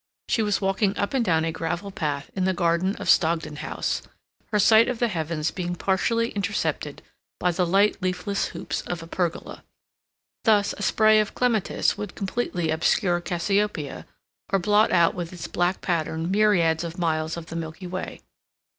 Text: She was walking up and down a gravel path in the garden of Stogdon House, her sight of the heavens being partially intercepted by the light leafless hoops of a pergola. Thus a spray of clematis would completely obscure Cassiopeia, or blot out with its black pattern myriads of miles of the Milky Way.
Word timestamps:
She 0.27 0.41
was 0.41 0.59
walking 0.59 0.97
up 0.97 1.13
and 1.13 1.23
down 1.23 1.45
a 1.45 1.51
gravel 1.51 1.91
path 1.91 2.31
in 2.35 2.45
the 2.45 2.55
garden 2.55 2.95
of 2.95 3.07
Stogdon 3.07 3.57
House, 3.57 4.01
her 4.47 4.57
sight 4.57 4.87
of 4.87 4.97
the 4.97 5.09
heavens 5.09 5.51
being 5.51 5.75
partially 5.75 6.29
intercepted 6.29 7.03
by 7.39 7.51
the 7.51 7.67
light 7.67 8.01
leafless 8.01 8.45
hoops 8.47 8.81
of 8.87 9.03
a 9.03 9.05
pergola. 9.05 9.63
Thus 10.43 10.73
a 10.75 10.81
spray 10.81 11.19
of 11.19 11.35
clematis 11.35 11.99
would 11.99 12.15
completely 12.15 12.71
obscure 12.71 13.21
Cassiopeia, 13.21 14.07
or 14.51 14.57
blot 14.57 14.91
out 14.91 15.13
with 15.13 15.31
its 15.31 15.45
black 15.47 15.81
pattern 15.81 16.31
myriads 16.31 16.83
of 16.83 16.97
miles 16.97 17.37
of 17.37 17.45
the 17.45 17.55
Milky 17.55 17.85
Way. 17.85 18.21